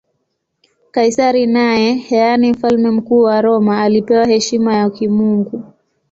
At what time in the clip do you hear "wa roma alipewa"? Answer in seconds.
3.23-4.25